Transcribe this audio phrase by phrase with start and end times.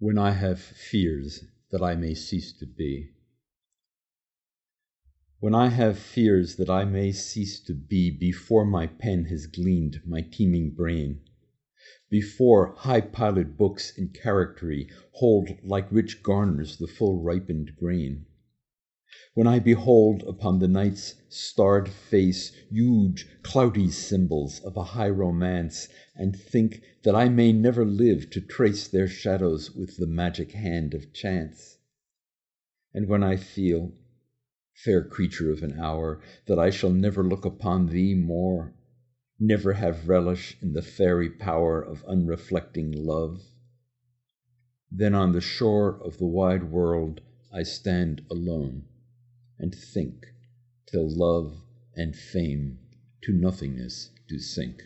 [0.00, 3.08] When I have fears that I may cease to be.
[5.40, 10.00] When I have fears that I may cease to be Before my pen has gleaned
[10.06, 11.22] my teeming brain,
[12.08, 18.26] Before high piled books in charactery Hold like rich garners the full ripened grain,
[19.34, 25.86] When I behold upon the night's starred face Huge cloudy symbols of a high romance,
[26.16, 30.94] And think that I may never live to trace Their shadows with the magic hand
[30.94, 31.76] of chance,
[32.94, 33.92] And when I feel,
[34.72, 38.72] fair creature of an hour, That I shall never look upon thee more,
[39.38, 43.42] Never have relish in the fairy power Of unreflecting love,
[44.90, 47.20] then on the shore Of the wide world
[47.52, 48.86] I stand alone,
[49.58, 50.26] and think
[50.86, 52.78] Till love and fame
[53.22, 54.84] to nothingness do sink.